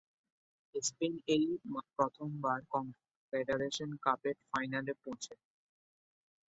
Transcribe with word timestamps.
Spain 0.75 1.13
এই 1.27 1.45
প্রথম 1.97 2.29
বার 2.43 2.59
কনফেডারেশন 2.73 3.89
কাপের 4.05 4.35
ফাইনালে 4.49 4.93
পৌঁছে। 5.03 5.33